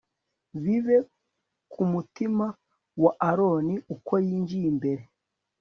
[0.63, 0.97] bibe
[1.71, 2.45] ku mutima
[3.03, 5.03] wa aroni uko yinjiye imbere